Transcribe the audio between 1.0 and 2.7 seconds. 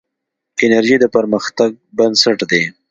پرمختګ بنسټ دی.